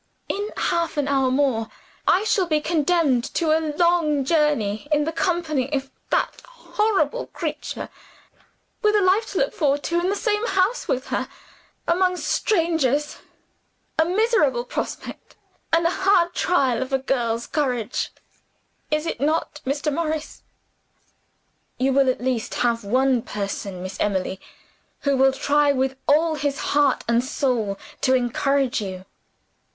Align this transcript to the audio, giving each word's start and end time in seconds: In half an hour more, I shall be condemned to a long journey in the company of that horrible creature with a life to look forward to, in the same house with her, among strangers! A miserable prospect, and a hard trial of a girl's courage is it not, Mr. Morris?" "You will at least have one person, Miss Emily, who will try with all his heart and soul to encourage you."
In 0.27 0.49
half 0.57 0.97
an 0.97 1.07
hour 1.07 1.29
more, 1.29 1.69
I 2.07 2.23
shall 2.23 2.47
be 2.47 2.59
condemned 2.59 3.23
to 3.35 3.51
a 3.55 3.61
long 3.77 4.25
journey 4.25 4.87
in 4.91 5.03
the 5.03 5.11
company 5.11 5.71
of 5.71 5.91
that 6.09 6.41
horrible 6.43 7.27
creature 7.27 7.87
with 8.81 8.95
a 8.95 9.01
life 9.01 9.27
to 9.27 9.37
look 9.37 9.53
forward 9.53 9.83
to, 9.83 9.99
in 9.99 10.09
the 10.09 10.15
same 10.15 10.43
house 10.47 10.87
with 10.87 11.05
her, 11.09 11.29
among 11.87 12.17
strangers! 12.17 13.17
A 13.99 14.03
miserable 14.05 14.63
prospect, 14.65 15.35
and 15.71 15.85
a 15.85 15.91
hard 15.91 16.33
trial 16.33 16.81
of 16.81 16.91
a 16.91 16.97
girl's 16.97 17.45
courage 17.45 18.09
is 18.89 19.05
it 19.05 19.21
not, 19.21 19.61
Mr. 19.67 19.93
Morris?" 19.93 20.41
"You 21.77 21.93
will 21.93 22.09
at 22.09 22.19
least 22.21 22.55
have 22.65 22.83
one 22.83 23.21
person, 23.21 23.83
Miss 23.83 23.99
Emily, 23.99 24.41
who 25.01 25.15
will 25.15 25.31
try 25.31 25.71
with 25.71 25.95
all 26.07 26.33
his 26.33 26.57
heart 26.73 27.03
and 27.07 27.23
soul 27.23 27.77
to 28.01 28.15
encourage 28.15 28.81
you." 28.81 29.05